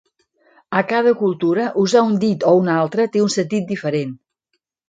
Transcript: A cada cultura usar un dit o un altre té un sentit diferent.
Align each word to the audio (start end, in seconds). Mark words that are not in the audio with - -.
A 0.79 0.81
cada 0.91 1.13
cultura 1.21 1.67
usar 1.83 2.03
un 2.09 2.17
dit 2.25 2.47
o 2.53 2.57
un 2.63 2.73
altre 2.79 3.09
té 3.17 3.25
un 3.27 3.33
sentit 3.37 3.73
diferent. 3.75 4.21